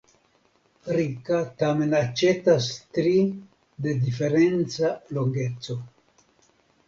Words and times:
Rika 0.99 1.39
tamen 1.63 1.91
aĉetas 1.97 2.69
tri 2.97 3.13
de 3.87 3.93
diferenca 4.07 4.89
longeco. 5.19 5.77